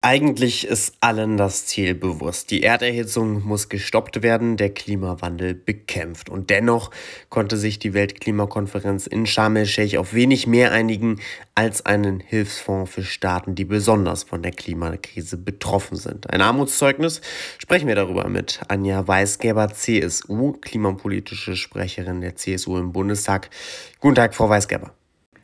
Eigentlich 0.00 0.64
ist 0.64 0.94
allen 1.00 1.36
das 1.36 1.66
Ziel 1.66 1.92
bewusst. 1.92 2.52
Die 2.52 2.62
Erderhitzung 2.62 3.44
muss 3.44 3.68
gestoppt 3.68 4.22
werden, 4.22 4.56
der 4.56 4.72
Klimawandel 4.72 5.54
bekämpft. 5.54 6.30
Und 6.30 6.50
dennoch 6.50 6.92
konnte 7.30 7.56
sich 7.56 7.80
die 7.80 7.94
Weltklimakonferenz 7.94 9.08
in 9.08 9.26
Sharm 9.26 9.56
el-Sheikh 9.56 9.98
auf 9.98 10.14
wenig 10.14 10.46
mehr 10.46 10.70
einigen 10.70 11.18
als 11.56 11.84
einen 11.84 12.20
Hilfsfonds 12.20 12.92
für 12.92 13.02
Staaten, 13.02 13.56
die 13.56 13.64
besonders 13.64 14.22
von 14.22 14.40
der 14.40 14.52
Klimakrise 14.52 15.36
betroffen 15.36 15.96
sind. 15.96 16.30
Ein 16.30 16.42
Armutszeugnis? 16.42 17.20
Sprechen 17.58 17.88
wir 17.88 17.96
darüber 17.96 18.28
mit 18.28 18.60
Anja 18.68 19.08
Weisgerber, 19.08 19.74
CSU, 19.74 20.52
klimapolitische 20.52 21.56
Sprecherin 21.56 22.20
der 22.20 22.36
CSU 22.36 22.78
im 22.78 22.92
Bundestag. 22.92 23.50
Guten 23.98 24.14
Tag, 24.14 24.36
Frau 24.36 24.48
Weisgerber. 24.48 24.92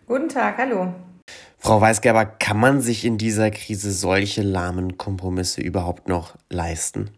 Guten 0.07 0.29
Tag, 0.29 0.59
hallo. 0.59 0.95
Frau 1.67 1.81
Weisgerber, 1.81 2.27
kann 2.27 2.61
man 2.61 2.83
sich 2.83 3.07
in 3.07 3.17
dieser 3.17 3.51
Krise 3.51 3.91
solche 3.91 4.43
lahmen 4.43 4.99
Kompromisse 4.99 5.63
überhaupt 5.63 6.11
noch 6.11 6.37
leisten? 6.51 7.09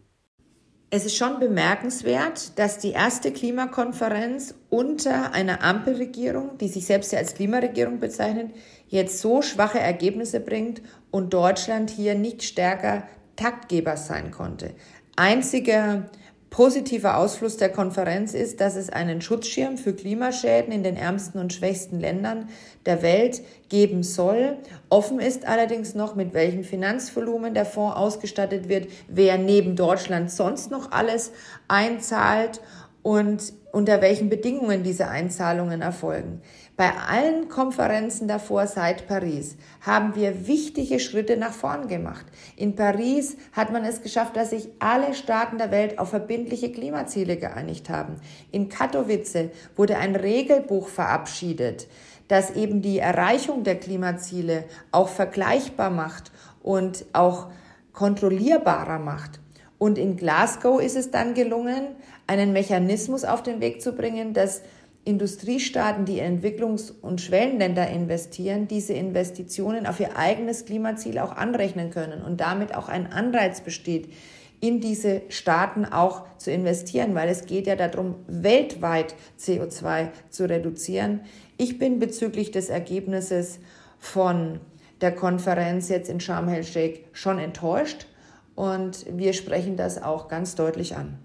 Es 0.89 1.03
ist 1.03 1.17
schon 1.17 1.41
bemerkenswert, 1.41 2.57
dass 2.57 2.77
die 2.77 2.91
erste 2.91 3.33
Klimakonferenz 3.33 4.55
unter 4.69 5.33
einer 5.33 5.65
Ampelregierung, 5.65 6.57
die 6.59 6.69
sich 6.69 6.85
selbst 6.85 7.11
ja 7.11 7.19
als 7.19 7.33
Klimaregierung 7.33 7.99
bezeichnet, 7.99 8.51
jetzt 8.87 9.19
so 9.19 9.41
schwache 9.41 9.81
Ergebnisse 9.81 10.39
bringt 10.39 10.81
und 11.11 11.33
Deutschland 11.33 11.89
hier 11.89 12.15
nicht 12.15 12.41
stärker 12.41 13.03
Taktgeber 13.35 13.97
sein 13.97 14.31
konnte. 14.31 14.75
Einziger 15.17 16.09
Positiver 16.57 17.17
Ausfluss 17.17 17.57
der 17.57 17.69
Konferenz 17.69 18.33
ist, 18.33 18.61
dass 18.61 18.77
es 18.77 18.89
einen 18.89 19.21
Schutzschirm 19.21 19.77
für 19.77 19.93
Klimaschäden 19.93 20.73
in 20.73 20.81
den 20.81 20.97
ärmsten 20.97 21.39
und 21.39 21.53
schwächsten 21.53 21.99
Ländern 21.99 22.49
der 22.87 23.03
Welt 23.03 23.43
geben 23.69 24.01
soll. 24.01 24.57
Offen 24.89 25.19
ist 25.19 25.47
allerdings 25.47 25.93
noch, 25.93 26.15
mit 26.15 26.33
welchem 26.33 26.63
Finanzvolumen 26.63 27.53
der 27.53 27.67
Fonds 27.67 27.95
ausgestattet 27.95 28.69
wird, 28.69 28.87
wer 29.07 29.37
neben 29.37 29.75
Deutschland 29.75 30.31
sonst 30.31 30.71
noch 30.71 30.91
alles 30.91 31.31
einzahlt 31.67 32.59
und 33.07 33.53
unter 33.71 34.01
welchen 34.01 34.27
Bedingungen 34.27 34.83
diese 34.83 35.07
Einzahlungen 35.07 35.81
erfolgen. 35.81 36.41
Bei 36.75 36.91
allen 37.09 37.47
Konferenzen 37.47 38.27
davor 38.27 38.67
seit 38.67 39.07
Paris 39.07 39.55
haben 39.79 40.13
wir 40.15 40.45
wichtige 40.45 40.99
Schritte 40.99 41.37
nach 41.37 41.53
vorn 41.53 41.87
gemacht. 41.87 42.25
In 42.57 42.75
Paris 42.75 43.37
hat 43.53 43.71
man 43.71 43.85
es 43.85 44.01
geschafft, 44.01 44.35
dass 44.35 44.49
sich 44.49 44.67
alle 44.79 45.13
Staaten 45.13 45.57
der 45.57 45.71
Welt 45.71 45.99
auf 45.99 46.09
verbindliche 46.09 46.69
Klimaziele 46.69 47.37
geeinigt 47.37 47.89
haben. 47.89 48.15
In 48.51 48.67
Katowice 48.67 49.51
wurde 49.77 49.95
ein 49.95 50.17
Regelbuch 50.17 50.89
verabschiedet, 50.89 51.87
das 52.27 52.57
eben 52.57 52.81
die 52.81 52.99
Erreichung 52.99 53.63
der 53.63 53.79
Klimaziele 53.79 54.65
auch 54.91 55.07
vergleichbar 55.07 55.91
macht 55.91 56.33
und 56.61 57.05
auch 57.13 57.47
kontrollierbarer 57.93 58.99
macht. 58.99 59.39
Und 59.79 59.97
in 59.97 60.17
Glasgow 60.17 60.81
ist 60.81 60.97
es 60.97 61.11
dann 61.11 61.35
gelungen, 61.35 61.95
einen 62.27 62.53
Mechanismus 62.53 63.23
auf 63.23 63.41
den 63.41 63.61
Weg 63.61 63.81
zu 63.81 63.93
bringen, 63.93 64.33
dass 64.33 64.61
Industriestaaten, 65.05 66.03
die 66.03 66.19
in 66.19 66.41
Entwicklungs- 66.41 66.91
und 67.01 67.21
Schwellenländer 67.21 67.89
investieren, 67.89 68.67
diese 68.67 68.93
Investitionen 68.93 69.87
auf 69.87 70.01
ihr 70.01 70.17
eigenes 70.17 70.65
Klimaziel 70.65 71.17
auch 71.19 71.31
anrechnen 71.31 71.91
können 71.91 72.21
und 72.21 72.41
damit 72.41 72.75
auch 72.75 72.89
ein 72.89 73.11
Anreiz 73.11 73.61
besteht, 73.61 74.11
in 74.59 74.81
diese 74.81 75.21
Staaten 75.29 75.85
auch 75.85 76.25
zu 76.37 76.51
investieren, 76.51 77.15
weil 77.15 77.29
es 77.29 77.45
geht 77.45 77.67
ja 77.67 77.75
darum, 77.75 78.15
weltweit 78.27 79.15
CO2 79.39 80.09
zu 80.29 80.49
reduzieren. 80.49 81.21
Ich 81.57 81.77
bin 81.77 81.99
bezüglich 81.99 82.51
des 82.51 82.69
Ergebnisses 82.69 83.59
von 83.99 84.59
der 84.99 85.13
Konferenz 85.13 85.89
jetzt 85.89 86.09
in 86.09 86.19
Sharm 86.19 86.49
el-Sheikh 86.49 87.05
schon 87.13 87.39
enttäuscht 87.39 88.07
und 88.55 89.05
wir 89.15 89.33
sprechen 89.33 89.77
das 89.77 90.01
auch 90.01 90.27
ganz 90.27 90.55
deutlich 90.55 90.95
an. 90.95 91.19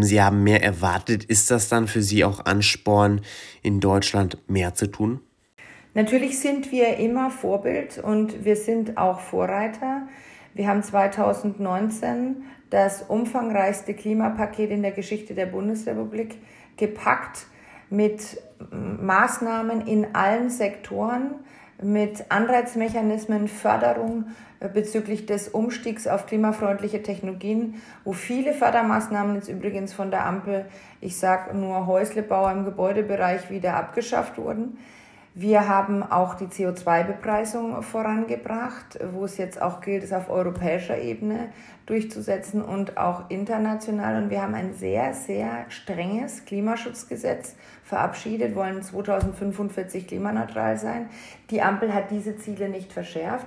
Sie 0.00 0.22
haben 0.22 0.42
mehr 0.42 0.62
erwartet. 0.62 1.24
Ist 1.24 1.50
das 1.50 1.68
dann 1.68 1.88
für 1.88 2.00
Sie 2.00 2.24
auch 2.24 2.46
Ansporn, 2.46 3.20
in 3.62 3.80
Deutschland 3.80 4.38
mehr 4.48 4.74
zu 4.74 4.86
tun? 4.86 5.20
Natürlich 5.94 6.38
sind 6.38 6.72
wir 6.72 6.96
immer 6.96 7.30
Vorbild 7.30 7.98
und 7.98 8.46
wir 8.46 8.56
sind 8.56 8.96
auch 8.96 9.20
Vorreiter. 9.20 10.08
Wir 10.54 10.68
haben 10.68 10.82
2019 10.82 12.44
das 12.70 13.02
umfangreichste 13.02 13.92
Klimapaket 13.92 14.70
in 14.70 14.80
der 14.80 14.92
Geschichte 14.92 15.34
der 15.34 15.46
Bundesrepublik 15.46 16.36
gepackt 16.78 17.46
mit 17.90 18.38
Maßnahmen 18.70 19.86
in 19.86 20.14
allen 20.14 20.48
Sektoren 20.48 21.34
mit 21.82 22.30
Anreizmechanismen, 22.30 23.48
Förderung 23.48 24.26
äh, 24.60 24.68
bezüglich 24.68 25.26
des 25.26 25.48
Umstiegs 25.48 26.06
auf 26.06 26.26
klimafreundliche 26.26 27.02
Technologien, 27.02 27.82
wo 28.04 28.12
viele 28.12 28.52
Fördermaßnahmen 28.52 29.36
jetzt 29.36 29.48
übrigens 29.48 29.92
von 29.92 30.10
der 30.10 30.26
Ampel, 30.26 30.66
ich 31.00 31.16
sage 31.16 31.56
nur 31.56 31.86
Häuslebau 31.86 32.48
im 32.50 32.64
Gebäudebereich, 32.64 33.50
wieder 33.50 33.76
abgeschafft 33.76 34.38
wurden. 34.38 34.78
Wir 35.34 35.66
haben 35.66 36.02
auch 36.02 36.34
die 36.34 36.44
CO2-Bepreisung 36.44 37.82
vorangebracht, 37.82 38.98
wo 39.14 39.24
es 39.24 39.38
jetzt 39.38 39.62
auch 39.62 39.80
gilt, 39.80 40.04
es 40.04 40.12
auf 40.12 40.28
europäischer 40.28 40.98
Ebene 40.98 41.48
durchzusetzen 41.86 42.60
und 42.60 42.98
auch 42.98 43.30
international. 43.30 44.22
Und 44.22 44.28
wir 44.28 44.42
haben 44.42 44.54
ein 44.54 44.74
sehr, 44.74 45.14
sehr 45.14 45.64
strenges 45.70 46.44
Klimaschutzgesetz 46.44 47.56
verabschiedet, 47.82 48.54
wollen 48.54 48.82
2045 48.82 50.06
klimaneutral 50.06 50.76
sein. 50.76 51.08
Die 51.48 51.62
Ampel 51.62 51.94
hat 51.94 52.10
diese 52.10 52.36
Ziele 52.36 52.68
nicht 52.68 52.92
verschärft. 52.92 53.46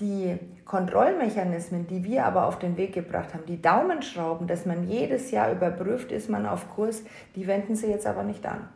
Die 0.00 0.38
Kontrollmechanismen, 0.64 1.86
die 1.86 2.02
wir 2.02 2.24
aber 2.24 2.46
auf 2.46 2.58
den 2.58 2.78
Weg 2.78 2.94
gebracht 2.94 3.34
haben, 3.34 3.44
die 3.44 3.60
Daumenschrauben, 3.60 4.46
dass 4.46 4.64
man 4.64 4.88
jedes 4.88 5.30
Jahr 5.30 5.52
überprüft, 5.52 6.12
ist 6.12 6.30
man 6.30 6.46
auf 6.46 6.70
Kurs, 6.74 7.02
die 7.36 7.46
wenden 7.46 7.76
sie 7.76 7.88
jetzt 7.88 8.06
aber 8.06 8.22
nicht 8.22 8.46
an. 8.46 8.70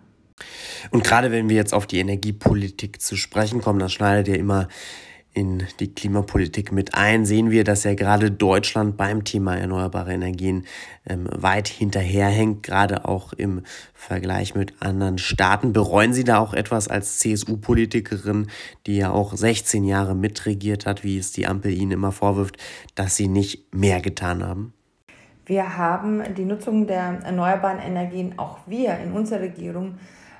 Und 0.90 1.04
gerade 1.04 1.30
wenn 1.30 1.48
wir 1.48 1.56
jetzt 1.56 1.74
auf 1.74 1.86
die 1.86 1.98
Energiepolitik 1.98 3.00
zu 3.00 3.16
sprechen 3.16 3.60
kommen, 3.60 3.78
das 3.78 3.92
schneidet 3.92 4.28
ja 4.28 4.34
immer 4.34 4.68
in 5.34 5.64
die 5.80 5.92
Klimapolitik 5.92 6.70
mit 6.70 6.94
ein, 6.94 7.26
sehen 7.26 7.50
wir, 7.50 7.64
dass 7.64 7.82
ja 7.82 7.94
gerade 7.94 8.30
Deutschland 8.30 8.96
beim 8.96 9.24
Thema 9.24 9.56
erneuerbare 9.56 10.14
Energien 10.14 10.64
ähm, 11.06 11.28
weit 11.32 11.66
hinterherhängt, 11.66 12.62
gerade 12.62 13.04
auch 13.04 13.32
im 13.32 13.62
Vergleich 13.94 14.54
mit 14.54 14.80
anderen 14.80 15.18
Staaten. 15.18 15.72
Bereuen 15.72 16.14
Sie 16.14 16.22
da 16.22 16.38
auch 16.38 16.54
etwas 16.54 16.86
als 16.86 17.18
CSU-Politikerin, 17.18 18.46
die 18.86 18.96
ja 18.96 19.10
auch 19.10 19.34
16 19.34 19.82
Jahre 19.82 20.14
mitregiert 20.14 20.86
hat, 20.86 21.02
wie 21.02 21.18
es 21.18 21.32
die 21.32 21.48
Ampel 21.48 21.72
Ihnen 21.72 21.90
immer 21.90 22.12
vorwirft, 22.12 22.56
dass 22.94 23.16
Sie 23.16 23.26
nicht 23.26 23.74
mehr 23.74 24.00
getan 24.00 24.44
haben? 24.44 24.72
Wir 25.46 25.76
haben 25.76 26.22
die 26.36 26.44
Nutzung 26.44 26.86
der 26.86 27.18
erneuerbaren 27.24 27.80
Energien, 27.80 28.38
auch 28.38 28.58
wir 28.66 28.98
in 28.98 29.12
unserer 29.12 29.40
Regierung, 29.40 29.98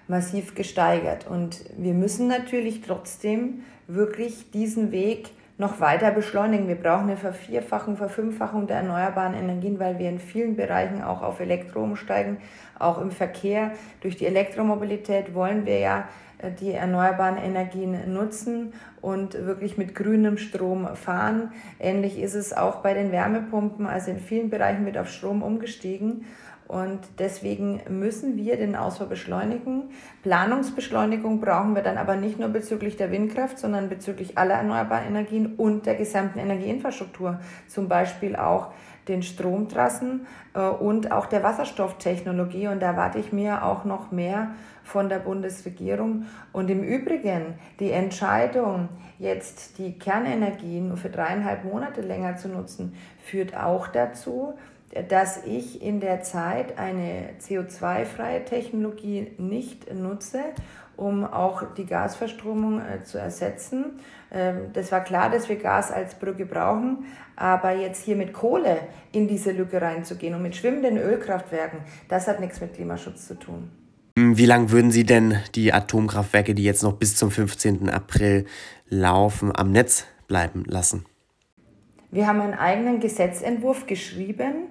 massiv 0.08 0.54
gesteigert. 0.54 1.26
Und 1.26 1.64
wir 1.76 1.94
müssen 1.94 2.28
natürlich 2.28 2.82
trotzdem 2.82 3.62
wirklich 3.86 4.50
diesen 4.50 4.92
Weg 4.92 5.30
noch 5.56 5.80
weiter 5.80 6.10
beschleunigen. 6.10 6.66
Wir 6.66 6.74
brauchen 6.74 7.04
eine 7.04 7.16
Vervierfachung, 7.16 7.96
Verfünffachung 7.96 8.66
der 8.66 8.78
erneuerbaren 8.78 9.34
Energien, 9.34 9.78
weil 9.78 9.98
wir 9.98 10.08
in 10.08 10.18
vielen 10.18 10.56
Bereichen 10.56 11.02
auch 11.02 11.22
auf 11.22 11.38
Elektro 11.40 11.82
umsteigen. 11.82 12.38
Auch 12.78 13.00
im 13.00 13.12
Verkehr 13.12 13.70
durch 14.00 14.16
die 14.16 14.26
Elektromobilität 14.26 15.32
wollen 15.32 15.64
wir 15.64 15.78
ja 15.78 16.08
äh, 16.38 16.50
die 16.50 16.72
erneuerbaren 16.72 17.38
Energien 17.38 18.12
nutzen 18.12 18.72
und 19.00 19.34
wirklich 19.34 19.78
mit 19.78 19.94
grünem 19.94 20.38
Strom 20.38 20.96
fahren. 20.96 21.52
Ähnlich 21.78 22.18
ist 22.18 22.34
es 22.34 22.52
auch 22.52 22.76
bei 22.76 22.94
den 22.94 23.12
Wärmepumpen. 23.12 23.86
Also 23.86 24.10
in 24.10 24.18
vielen 24.18 24.50
Bereichen 24.50 24.84
wird 24.86 24.98
auf 24.98 25.08
Strom 25.08 25.42
umgestiegen. 25.42 26.24
Und 26.66 27.00
deswegen 27.18 27.82
müssen 27.88 28.36
wir 28.36 28.56
den 28.56 28.74
Ausbau 28.74 29.06
beschleunigen. 29.06 29.90
Planungsbeschleunigung 30.22 31.40
brauchen 31.40 31.74
wir 31.74 31.82
dann 31.82 31.98
aber 31.98 32.16
nicht 32.16 32.38
nur 32.38 32.48
bezüglich 32.48 32.96
der 32.96 33.10
Windkraft, 33.10 33.58
sondern 33.58 33.90
bezüglich 33.90 34.38
aller 34.38 34.54
erneuerbaren 34.54 35.08
Energien 35.08 35.56
und 35.56 35.84
der 35.84 35.94
gesamten 35.94 36.38
Energieinfrastruktur. 36.38 37.38
Zum 37.68 37.88
Beispiel 37.88 38.34
auch 38.36 38.72
den 39.08 39.22
Stromtrassen 39.22 40.26
äh, 40.54 40.60
und 40.60 41.12
auch 41.12 41.26
der 41.26 41.42
Wasserstofftechnologie. 41.42 42.68
Und 42.68 42.80
da 42.80 42.92
erwarte 42.92 43.18
ich 43.18 43.32
mir 43.32 43.64
auch 43.64 43.84
noch 43.84 44.10
mehr 44.10 44.52
von 44.82 45.08
der 45.08 45.18
Bundesregierung. 45.18 46.26
Und 46.52 46.70
im 46.70 46.82
Übrigen 46.82 47.54
die 47.80 47.90
Entscheidung, 47.90 48.88
jetzt 49.18 49.78
die 49.78 49.98
Kernenergien 49.98 50.96
für 50.96 51.10
dreieinhalb 51.10 51.64
Monate 51.64 52.00
länger 52.00 52.36
zu 52.36 52.48
nutzen, 52.48 52.94
führt 53.22 53.56
auch 53.56 53.88
dazu, 53.88 54.54
dass 55.08 55.44
ich 55.44 55.82
in 55.82 56.00
der 56.00 56.22
Zeit 56.22 56.78
eine 56.78 57.30
CO2-freie 57.40 58.44
Technologie 58.44 59.32
nicht 59.38 59.92
nutze, 59.92 60.40
um 60.96 61.24
auch 61.24 61.74
die 61.76 61.86
Gasverstromung 61.86 62.80
äh, 62.80 63.02
zu 63.02 63.18
ersetzen. 63.18 63.98
Ähm, 64.30 64.70
das 64.72 64.92
war 64.92 65.02
klar, 65.02 65.30
dass 65.30 65.48
wir 65.48 65.56
Gas 65.56 65.90
als 65.90 66.14
Brücke 66.14 66.46
brauchen, 66.46 67.06
aber 67.36 67.72
jetzt 67.72 68.04
hier 68.04 68.16
mit 68.16 68.32
Kohle 68.32 68.78
in 69.12 69.26
diese 69.26 69.50
Lücke 69.50 69.80
reinzugehen 69.82 70.34
und 70.34 70.42
mit 70.42 70.54
schwimmenden 70.54 70.98
Ölkraftwerken, 70.98 71.80
das 72.08 72.28
hat 72.28 72.40
nichts 72.40 72.60
mit 72.60 72.74
Klimaschutz 72.74 73.26
zu 73.26 73.34
tun. 73.34 73.70
Wie 74.16 74.46
lange 74.46 74.70
würden 74.70 74.92
Sie 74.92 75.04
denn 75.04 75.40
die 75.56 75.72
Atomkraftwerke, 75.72 76.54
die 76.54 76.62
jetzt 76.62 76.84
noch 76.84 76.92
bis 76.92 77.16
zum 77.16 77.32
15. 77.32 77.90
April 77.90 78.46
laufen, 78.88 79.50
am 79.54 79.72
Netz 79.72 80.04
bleiben 80.28 80.62
lassen? 80.66 81.04
Wir 82.14 82.28
haben 82.28 82.40
einen 82.40 82.54
eigenen 82.54 83.00
Gesetzentwurf 83.00 83.88
geschrieben 83.88 84.68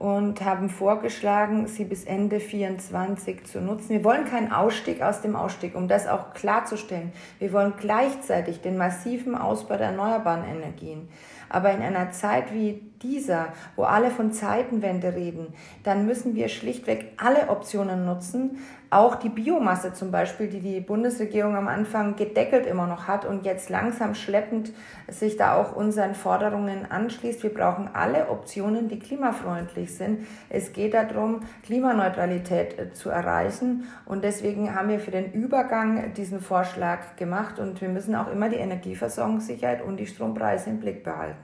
und 0.00 0.44
haben 0.44 0.68
vorgeschlagen, 0.68 1.68
sie 1.68 1.84
bis 1.84 2.02
Ende 2.02 2.38
2024 2.40 3.44
zu 3.44 3.60
nutzen. 3.60 3.90
Wir 3.90 4.02
wollen 4.02 4.24
keinen 4.24 4.50
Ausstieg 4.50 5.00
aus 5.00 5.20
dem 5.20 5.36
Ausstieg, 5.36 5.76
um 5.76 5.86
das 5.86 6.08
auch 6.08 6.34
klarzustellen. 6.34 7.12
Wir 7.38 7.52
wollen 7.52 7.74
gleichzeitig 7.78 8.60
den 8.60 8.76
massiven 8.76 9.36
Ausbau 9.36 9.76
der 9.76 9.90
erneuerbaren 9.90 10.42
Energien. 10.44 11.08
Aber 11.50 11.72
in 11.72 11.82
einer 11.82 12.12
Zeit 12.12 12.54
wie 12.54 12.90
dieser, 13.02 13.48
wo 13.76 13.82
alle 13.82 14.10
von 14.10 14.32
Zeitenwende 14.32 15.14
reden, 15.14 15.54
dann 15.84 16.06
müssen 16.06 16.34
wir 16.34 16.48
schlichtweg 16.48 17.12
alle 17.16 17.48
Optionen 17.50 18.04
nutzen, 18.06 18.58
auch 18.90 19.14
die 19.14 19.28
Biomasse 19.28 19.92
zum 19.92 20.10
Beispiel, 20.10 20.48
die 20.48 20.58
die 20.58 20.80
Bundesregierung 20.80 21.54
am 21.54 21.68
Anfang 21.68 22.16
gedeckelt 22.16 22.66
immer 22.66 22.88
noch 22.88 23.06
hat 23.06 23.24
und 23.24 23.46
jetzt 23.46 23.70
langsam 23.70 24.16
schleppend 24.16 24.72
sich 25.08 25.36
da 25.36 25.54
auch 25.54 25.76
unseren 25.76 26.16
Forderungen 26.16 26.90
anschließt. 26.90 27.44
Wir 27.44 27.54
brauchen 27.54 27.88
alle 27.94 28.28
Optionen, 28.28 28.88
die 28.88 28.98
klimafreundlich 28.98 29.94
sind. 29.94 30.26
Es 30.48 30.72
geht 30.72 30.94
darum, 30.94 31.42
Klimaneutralität 31.62 32.78
äh, 32.78 32.92
zu 32.92 33.10
erreichen 33.10 33.84
und 34.06 34.24
deswegen 34.24 34.74
haben 34.74 34.88
wir 34.88 34.98
für 34.98 35.12
den 35.12 35.32
Übergang 35.32 36.12
diesen 36.14 36.40
Vorschlag 36.40 37.14
gemacht 37.16 37.60
und 37.60 37.80
wir 37.80 37.88
müssen 37.88 38.16
auch 38.16 38.30
immer 38.30 38.48
die 38.48 38.56
Energieversorgungssicherheit 38.56 39.82
und 39.82 39.98
die 39.98 40.06
Strompreise 40.06 40.68
im 40.68 40.80
Blick 40.80 41.04
behalten. 41.04 41.39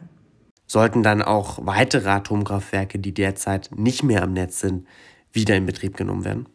Sollten 0.66 1.02
dann 1.02 1.22
auch 1.22 1.58
weitere 1.62 2.08
Atomkraftwerke, 2.08 2.98
die 2.98 3.14
derzeit 3.14 3.70
nicht 3.74 4.02
mehr 4.02 4.22
am 4.22 4.32
Netz 4.32 4.60
sind, 4.60 4.86
wieder 5.32 5.54
in 5.54 5.66
Betrieb 5.66 5.96
genommen 5.96 6.24
werden? 6.24 6.48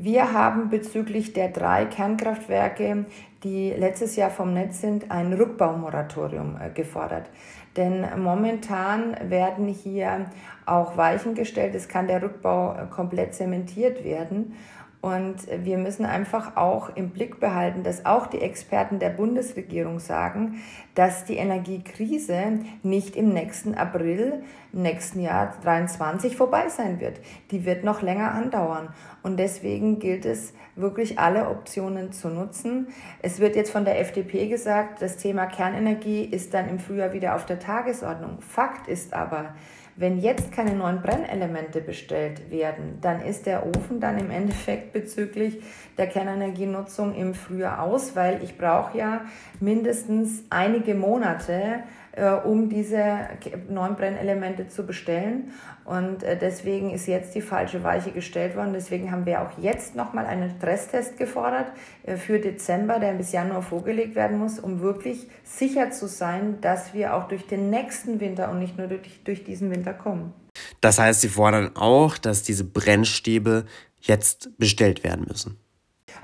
Wir 0.00 0.32
haben 0.32 0.70
bezüglich 0.70 1.32
der 1.32 1.48
drei 1.48 1.84
Kernkraftwerke, 1.84 3.06
die 3.42 3.70
letztes 3.70 4.14
Jahr 4.14 4.30
vom 4.30 4.54
Netz 4.54 4.80
sind, 4.80 5.10
ein 5.10 5.32
Rückbaumoratorium 5.32 6.56
äh, 6.60 6.70
gefordert. 6.70 7.28
Denn 7.76 8.06
momentan 8.22 9.16
werden 9.28 9.66
hier 9.66 10.30
auch 10.66 10.96
Weichen 10.96 11.34
gestellt. 11.34 11.74
Es 11.74 11.88
kann 11.88 12.06
der 12.06 12.22
Rückbau 12.22 12.74
äh, 12.74 12.86
komplett 12.86 13.34
zementiert 13.34 14.04
werden. 14.04 14.54
Und 15.00 15.36
wir 15.64 15.78
müssen 15.78 16.04
einfach 16.04 16.56
auch 16.56 16.96
im 16.96 17.10
Blick 17.10 17.38
behalten, 17.38 17.84
dass 17.84 18.04
auch 18.04 18.26
die 18.26 18.40
Experten 18.40 18.98
der 18.98 19.10
Bundesregierung 19.10 20.00
sagen, 20.00 20.60
dass 20.96 21.24
die 21.24 21.36
Energiekrise 21.36 22.58
nicht 22.82 23.14
im 23.14 23.28
nächsten 23.28 23.76
April, 23.76 24.42
im 24.72 24.82
nächsten 24.82 25.20
Jahr 25.20 25.54
23 25.62 26.36
vorbei 26.36 26.68
sein 26.68 26.98
wird. 26.98 27.20
Die 27.52 27.64
wird 27.64 27.84
noch 27.84 28.02
länger 28.02 28.32
andauern. 28.32 28.88
Und 29.22 29.36
deswegen 29.36 30.00
gilt 30.00 30.24
es 30.24 30.52
wirklich 30.74 31.20
alle 31.20 31.48
Optionen 31.48 32.10
zu 32.10 32.28
nutzen. 32.28 32.88
Es 33.22 33.38
wird 33.38 33.54
jetzt 33.54 33.70
von 33.70 33.84
der 33.84 34.00
FDP 34.00 34.48
gesagt, 34.48 35.00
das 35.00 35.16
Thema 35.16 35.46
Kernenergie 35.46 36.24
ist 36.24 36.54
dann 36.54 36.68
im 36.68 36.80
Frühjahr 36.80 37.12
wieder 37.12 37.36
auf 37.36 37.46
der 37.46 37.60
Tagesordnung. 37.60 38.40
Fakt 38.40 38.88
ist 38.88 39.14
aber, 39.14 39.54
wenn 39.98 40.18
jetzt 40.18 40.52
keine 40.52 40.74
neuen 40.74 41.02
Brennelemente 41.02 41.80
bestellt 41.80 42.52
werden, 42.52 42.98
dann 43.00 43.20
ist 43.20 43.46
der 43.46 43.66
Ofen 43.66 43.98
dann 43.98 44.16
im 44.16 44.30
Endeffekt 44.30 44.92
bezüglich 44.92 45.60
der 45.98 46.06
Kernenergienutzung 46.06 47.14
im 47.16 47.34
Frühjahr 47.34 47.82
aus, 47.82 48.14
weil 48.14 48.42
ich 48.44 48.56
brauche 48.56 48.96
ja 48.96 49.22
mindestens 49.58 50.44
einige 50.50 50.94
Monate, 50.94 51.82
äh, 52.12 52.32
um 52.32 52.68
diese 52.68 53.28
neuen 53.68 53.96
Brennelemente 53.96 54.68
zu 54.68 54.86
bestellen. 54.86 55.52
Und 55.84 56.22
äh, 56.22 56.36
deswegen 56.36 56.90
ist 56.90 57.06
jetzt 57.06 57.34
die 57.34 57.40
falsche 57.40 57.82
Weiche 57.82 58.10
gestellt 58.10 58.56
worden. 58.56 58.72
Deswegen 58.74 59.10
haben 59.10 59.24
wir 59.24 59.40
auch 59.40 59.58
jetzt 59.58 59.94
nochmal 59.94 60.26
einen 60.26 60.50
Stresstest 60.58 61.16
gefordert 61.16 61.72
äh, 62.04 62.16
für 62.16 62.38
Dezember, 62.38 62.98
der 62.98 63.12
bis 63.12 63.32
Januar 63.32 63.62
vorgelegt 63.62 64.14
werden 64.14 64.38
muss, 64.38 64.58
um 64.58 64.80
wirklich 64.80 65.28
sicher 65.44 65.90
zu 65.90 66.06
sein, 66.06 66.60
dass 66.60 66.92
wir 66.92 67.14
auch 67.14 67.28
durch 67.28 67.46
den 67.46 67.70
nächsten 67.70 68.20
Winter 68.20 68.50
und 68.50 68.58
nicht 68.58 68.76
nur 68.76 68.88
durch, 68.88 69.22
durch 69.24 69.44
diesen 69.44 69.70
Winter 69.70 69.87
kommen. 69.94 70.32
Das 70.80 70.98
heißt, 70.98 71.20
Sie 71.20 71.28
fordern 71.28 71.76
auch, 71.76 72.18
dass 72.18 72.42
diese 72.42 72.64
Brennstäbe 72.64 73.64
jetzt 74.00 74.56
bestellt 74.58 75.04
werden 75.04 75.26
müssen. 75.28 75.58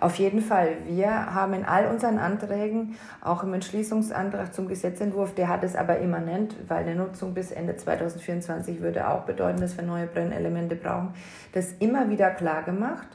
Auf 0.01 0.17
jeden 0.17 0.41
Fall. 0.41 0.77
Wir 0.87 1.35
haben 1.35 1.55
in 1.55 1.65
all 1.65 1.87
unseren 1.87 2.19
Anträgen, 2.19 2.97
auch 3.21 3.43
im 3.43 3.55
Entschließungsantrag 3.55 4.53
zum 4.53 4.67
Gesetzentwurf, 4.67 5.35
der 5.35 5.49
hat 5.49 5.63
es 5.63 5.77
aber 5.77 5.99
immanent, 5.99 6.55
weil 6.69 6.85
eine 6.85 6.97
Nutzung 6.97 7.35
bis 7.35 7.53
Ende 7.53 7.77
2024 7.77 8.81
würde 8.81 9.09
auch 9.09 9.23
bedeuten, 9.23 9.61
dass 9.61 9.77
wir 9.77 9.85
neue 9.85 10.07
Brennelemente 10.07 10.75
brauchen, 10.75 11.15
das 11.53 11.73
immer 11.79 12.11
wieder 12.11 12.31
klar 12.31 12.63
gemacht. 12.65 13.07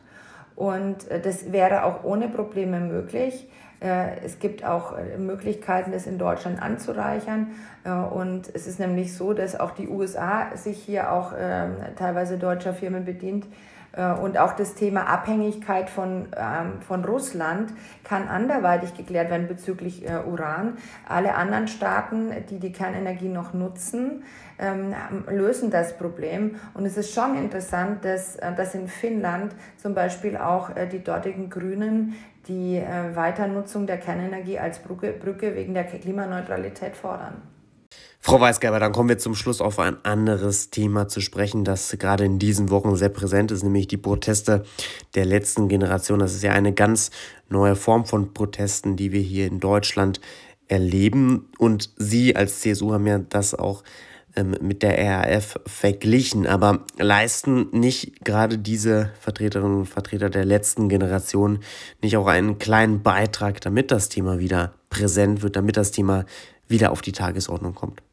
Und 0.55 1.07
äh, 1.09 1.21
das 1.21 1.51
wäre 1.51 1.83
auch 1.83 2.03
ohne 2.03 2.29
Probleme 2.29 2.79
möglich. 2.79 3.49
Äh, 3.81 4.19
es 4.25 4.39
gibt 4.39 4.65
auch 4.65 4.97
äh, 4.97 5.17
Möglichkeiten, 5.17 5.91
das 5.91 6.07
in 6.07 6.17
Deutschland 6.17 6.61
anzureichern. 6.61 7.47
Und 8.11 8.53
es 8.53 8.67
ist 8.67 8.77
nämlich 8.77 9.15
so, 9.15 9.31
dass 9.31 9.57
auch 9.57 9.71
die 9.71 9.87
USA 9.87 10.55
sich 10.55 10.77
hier 10.77 11.13
auch 11.13 11.31
ähm, 11.35 11.77
teilweise 11.95 12.37
deutscher 12.37 12.73
Firmen 12.73 13.05
bedient, 13.05 13.45
äh, 13.45 13.47
und 14.21 14.37
auch 14.37 14.53
das 14.53 14.75
Thema 14.75 15.07
Abhängigkeit 15.07 15.89
von, 15.89 16.27
ähm, 16.37 16.81
von 16.81 17.03
Russland 17.03 17.73
kann 18.03 18.27
anderweitig 18.27 18.95
geklärt 18.95 19.31
werden 19.31 19.47
bezüglich 19.47 20.07
äh, 20.07 20.19
Uran. 20.27 20.77
Alle 21.07 21.33
anderen 21.33 21.67
Staaten, 21.67 22.31
die 22.49 22.59
die 22.59 22.71
Kernenergie 22.71 23.29
noch 23.29 23.53
nutzen, 23.53 24.23
ähm, 24.59 24.93
lösen 25.27 25.71
das 25.71 25.97
Problem. 25.97 26.55
Und 26.75 26.85
es 26.85 26.97
ist 26.97 27.13
schon 27.13 27.35
interessant, 27.35 28.05
dass, 28.05 28.35
äh, 28.35 28.53
dass 28.53 28.75
in 28.75 28.87
Finnland 28.87 29.55
zum 29.77 29.95
Beispiel 29.95 30.37
auch 30.37 30.69
die 30.91 31.03
dortigen 31.03 31.49
Grünen 31.49 32.15
die 32.47 32.81
Weiternutzung 33.13 33.85
der 33.85 33.97
Kernenergie 33.97 34.57
als 34.57 34.79
Brücke, 34.79 35.11
Brücke 35.11 35.55
wegen 35.55 35.75
der 35.75 35.83
Klimaneutralität 35.83 36.95
fordern. 36.95 37.43
Frau 38.21 38.39
Weisgerber, 38.41 38.79
dann 38.79 38.91
kommen 38.91 39.09
wir 39.09 39.17
zum 39.17 39.33
Schluss 39.33 39.61
auf 39.61 39.79
ein 39.79 39.97
anderes 40.03 40.69
Thema 40.69 41.07
zu 41.07 41.21
sprechen, 41.21 41.63
das 41.63 41.95
gerade 41.97 42.25
in 42.25 42.37
diesen 42.37 42.69
Wochen 42.69 42.95
sehr 42.95 43.09
präsent 43.09 43.49
ist, 43.51 43.63
nämlich 43.63 43.87
die 43.87 43.97
Proteste 43.97 44.65
der 45.15 45.25
letzten 45.25 45.69
Generation. 45.69 46.19
Das 46.19 46.35
ist 46.35 46.43
ja 46.43 46.51
eine 46.51 46.73
ganz 46.73 47.11
neue 47.47 47.75
Form 47.75 48.05
von 48.05 48.33
Protesten, 48.33 48.97
die 48.97 49.13
wir 49.13 49.21
hier 49.21 49.47
in 49.47 49.59
Deutschland 49.59 50.19
erleben. 50.67 51.47
Und 51.57 51.91
Sie 51.95 52.35
als 52.35 52.59
CSU 52.59 52.91
haben 52.91 53.07
ja 53.07 53.19
das 53.19 53.55
auch 53.55 53.83
ähm, 54.35 54.55
mit 54.61 54.83
der 54.83 54.97
RAF 54.97 55.59
verglichen, 55.65 56.45
aber 56.45 56.85
leisten 56.97 57.69
nicht 57.71 58.23
gerade 58.25 58.57
diese 58.57 59.11
Vertreterinnen 59.21 59.79
und 59.79 59.85
Vertreter 59.85 60.29
der 60.29 60.45
letzten 60.45 60.89
Generation 60.89 61.59
nicht 62.03 62.17
auch 62.17 62.27
einen 62.27 62.59
kleinen 62.59 63.01
Beitrag, 63.01 63.61
damit 63.61 63.91
das 63.91 64.09
Thema 64.09 64.39
wieder 64.39 64.73
präsent 64.89 65.41
wird, 65.41 65.55
damit 65.55 65.77
das 65.77 65.91
Thema 65.91 66.25
wieder 66.67 66.91
auf 66.91 67.01
die 67.01 67.13
Tagesordnung 67.13 67.73
kommt? 67.73 68.03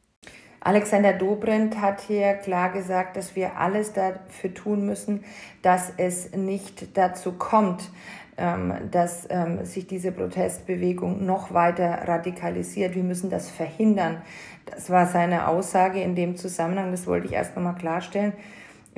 Alexander 0.67 1.13
Dobrindt 1.13 1.81
hat 1.81 2.01
hier 2.01 2.35
klar 2.35 2.73
gesagt, 2.73 3.17
dass 3.17 3.37
wir 3.37 3.57
alles 3.57 3.93
dafür 3.93 4.53
tun 4.53 4.85
müssen, 4.85 5.23
dass 5.63 5.93
es 5.97 6.33
nicht 6.33 6.97
dazu 6.99 7.31
kommt, 7.31 7.89
ähm, 8.37 8.75
dass 8.91 9.29
ähm, 9.31 9.65
sich 9.65 9.87
diese 9.87 10.11
Protestbewegung 10.11 11.25
noch 11.25 11.55
weiter 11.55 12.09
radikalisiert. 12.09 12.97
Wir 12.97 13.05
müssen 13.05 13.31
das 13.31 13.49
verhindern. 13.49 14.23
Das 14.65 14.91
war 14.91 15.07
seine 15.07 15.47
Aussage 15.47 16.03
in 16.03 16.17
dem 16.17 16.37
Zusammenhang. 16.37 16.91
Das 16.91 17.07
wollte 17.07 17.29
ich 17.29 17.35
erst 17.35 17.55
nochmal 17.55 17.77
klarstellen. 17.77 18.33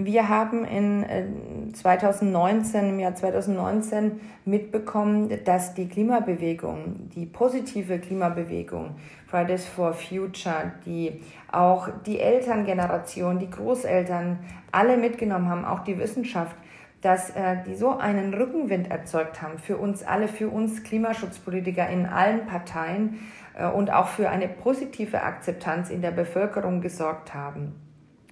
Wir 0.00 0.28
haben 0.28 0.64
in 0.64 1.74
2019, 1.74 2.84
äh, 2.84 2.88
im 2.88 3.00
Jahr 3.00 3.16
2019 3.16 4.20
mitbekommen, 4.44 5.40
dass 5.44 5.74
die 5.74 5.88
Klimabewegung, 5.88 7.10
die 7.16 7.26
positive 7.26 7.98
Klimabewegung, 7.98 8.94
Fridays 9.26 9.66
for 9.66 9.92
Future, 9.92 10.70
die 10.86 11.20
auch 11.50 11.88
die 12.06 12.20
Elterngeneration, 12.20 13.40
die 13.40 13.50
Großeltern 13.50 14.38
alle 14.70 14.96
mitgenommen 14.96 15.48
haben, 15.48 15.64
auch 15.64 15.80
die 15.80 15.98
Wissenschaft, 15.98 16.54
dass 17.00 17.30
äh, 17.30 17.56
die 17.66 17.74
so 17.74 17.98
einen 17.98 18.32
Rückenwind 18.32 18.92
erzeugt 18.92 19.42
haben 19.42 19.58
für 19.58 19.78
uns 19.78 20.04
alle, 20.04 20.28
für 20.28 20.48
uns 20.48 20.84
Klimaschutzpolitiker 20.84 21.88
in 21.88 22.06
allen 22.06 22.46
Parteien 22.46 23.18
äh, 23.54 23.66
und 23.66 23.92
auch 23.92 24.06
für 24.06 24.30
eine 24.30 24.46
positive 24.46 25.22
Akzeptanz 25.22 25.90
in 25.90 26.02
der 26.02 26.12
Bevölkerung 26.12 26.80
gesorgt 26.80 27.34
haben. 27.34 27.87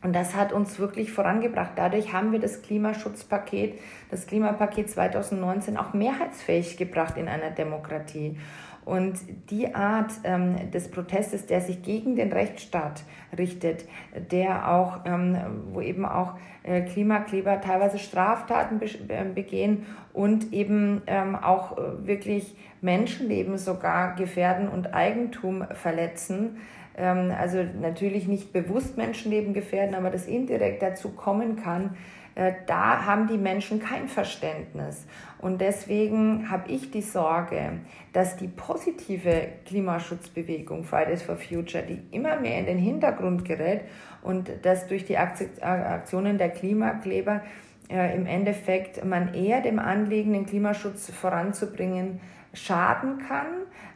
Und 0.06 0.12
das 0.12 0.36
hat 0.36 0.52
uns 0.52 0.78
wirklich 0.78 1.10
vorangebracht. 1.10 1.72
Dadurch 1.74 2.12
haben 2.12 2.30
wir 2.30 2.38
das 2.38 2.62
Klimaschutzpaket, 2.62 3.80
das 4.08 4.28
Klimapaket 4.28 4.88
2019 4.88 5.76
auch 5.76 5.94
mehrheitsfähig 5.94 6.76
gebracht 6.76 7.16
in 7.16 7.26
einer 7.26 7.50
Demokratie. 7.50 8.38
Und 8.84 9.18
die 9.50 9.74
Art 9.74 10.12
ähm, 10.22 10.70
des 10.70 10.92
Protestes, 10.92 11.46
der 11.46 11.60
sich 11.60 11.82
gegen 11.82 12.14
den 12.14 12.32
Rechtsstaat 12.32 13.02
richtet, 13.36 13.84
der 14.30 14.70
auch, 14.70 15.00
ähm, 15.06 15.36
wo 15.72 15.80
eben 15.80 16.04
auch 16.04 16.34
äh, 16.62 16.82
Klimakleber 16.82 17.60
teilweise 17.60 17.98
Straftaten 17.98 18.78
be 18.78 18.86
begehen 19.34 19.86
und 20.12 20.52
eben 20.52 21.02
ähm, 21.08 21.34
auch 21.34 21.76
äh, 21.78 22.06
wirklich 22.06 22.54
Menschenleben 22.80 23.58
sogar 23.58 24.14
gefährden 24.14 24.68
und 24.68 24.94
Eigentum 24.94 25.66
verletzen, 25.72 26.58
also 27.02 27.62
natürlich 27.80 28.26
nicht 28.26 28.52
bewusst 28.52 28.96
Menschenleben 28.96 29.52
gefährden, 29.52 29.94
aber 29.94 30.10
das 30.10 30.26
indirekt 30.26 30.82
dazu 30.82 31.10
kommen 31.10 31.56
kann, 31.56 31.96
äh, 32.36 32.52
da 32.66 33.06
haben 33.06 33.26
die 33.26 33.38
Menschen 33.38 33.80
kein 33.80 34.08
Verständnis. 34.08 35.06
Und 35.38 35.60
deswegen 35.60 36.50
habe 36.50 36.70
ich 36.70 36.90
die 36.90 37.02
Sorge, 37.02 37.80
dass 38.12 38.36
die 38.36 38.48
positive 38.48 39.48
Klimaschutzbewegung 39.66 40.84
Fridays 40.84 41.22
for 41.22 41.36
Future, 41.36 41.82
die 41.82 42.02
immer 42.14 42.38
mehr 42.38 42.58
in 42.58 42.66
den 42.66 42.78
Hintergrund 42.78 43.44
gerät 43.44 43.82
und 44.22 44.50
dass 44.62 44.86
durch 44.86 45.04
die 45.04 45.16
Aktionen 45.16 46.38
der 46.38 46.50
Klimakleber 46.50 47.42
äh, 47.88 48.16
im 48.16 48.26
Endeffekt 48.26 49.04
man 49.04 49.34
eher 49.34 49.60
dem 49.60 49.78
Anliegen, 49.78 50.32
den 50.32 50.46
Klimaschutz 50.46 51.10
voranzubringen, 51.10 52.20
schaden 52.56 53.18
kann, 53.18 53.46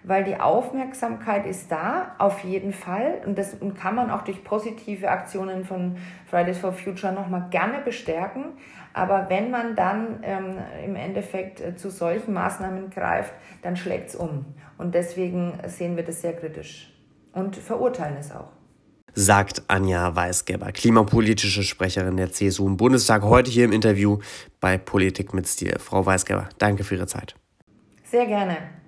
weil 0.02 0.24
die 0.24 0.38
Aufmerksamkeit 0.38 1.46
ist 1.46 1.70
da, 1.70 2.14
auf 2.18 2.44
jeden 2.44 2.72
Fall. 2.72 3.20
Und 3.26 3.38
das 3.38 3.56
kann 3.80 3.94
man 3.94 4.10
auch 4.10 4.22
durch 4.22 4.44
positive 4.44 5.08
Aktionen 5.08 5.64
von 5.64 5.96
Fridays 6.26 6.58
for 6.58 6.72
Future 6.72 7.12
nochmal 7.12 7.48
gerne 7.50 7.78
bestärken. 7.84 8.44
Aber 8.92 9.28
wenn 9.28 9.50
man 9.50 9.76
dann 9.76 10.20
ähm, 10.22 10.58
im 10.84 10.96
Endeffekt 10.96 11.60
äh, 11.60 11.76
zu 11.76 11.90
solchen 11.90 12.32
Maßnahmen 12.32 12.90
greift, 12.90 13.32
dann 13.62 13.76
schlägt 13.76 14.08
es 14.10 14.16
um. 14.16 14.44
Und 14.78 14.94
deswegen 14.94 15.54
sehen 15.66 15.96
wir 15.96 16.04
das 16.04 16.22
sehr 16.22 16.34
kritisch 16.34 16.92
und 17.32 17.56
verurteilen 17.56 18.16
es 18.18 18.32
auch 18.32 18.48
sagt 19.14 19.62
Anja 19.68 20.14
Weisgeber, 20.14 20.72
klimapolitische 20.72 21.62
Sprecherin 21.62 22.16
der 22.16 22.32
CSU 22.32 22.66
im 22.66 22.76
Bundestag, 22.76 23.22
heute 23.22 23.50
hier 23.50 23.64
im 23.64 23.72
Interview 23.72 24.18
bei 24.60 24.78
Politik 24.78 25.34
mit 25.34 25.46
Stil. 25.46 25.78
Frau 25.78 26.06
Weisgeber, 26.06 26.48
danke 26.58 26.84
für 26.84 26.96
Ihre 26.96 27.06
Zeit. 27.06 27.34
Sehr 28.10 28.26
gerne. 28.26 28.79